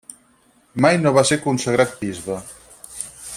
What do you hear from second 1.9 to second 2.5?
bisbe.